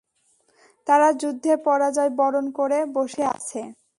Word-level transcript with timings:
তারা 0.87 1.09
যুদ্ধে 1.21 1.53
পরাজয় 1.65 2.11
বরণ 2.19 2.45
করে 2.57 2.79
বসে 2.95 3.23
আছে। 3.35 3.61